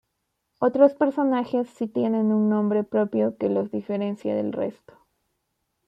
Otros 0.57 0.95
personajes 0.95 1.69
sí 1.69 1.87
tienen 1.87 2.33
un 2.33 2.49
nombre 2.49 2.83
propio 2.83 3.37
que 3.37 3.49
los 3.49 3.69
diferencia 3.69 4.33
del 4.33 4.51
resto. 4.51 4.95